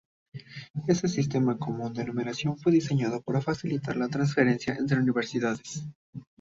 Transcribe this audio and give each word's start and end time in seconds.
Este 0.87 1.07
sistema 1.07 1.59
común 1.59 1.93
de 1.93 2.03
numeración 2.03 2.57
fue 2.57 2.71
diseñado 2.71 3.21
para 3.21 3.39
facilitar 3.39 3.97
la 3.97 4.07
transferencia 4.07 4.73
entre 4.73 4.97
universidades. 4.97 5.85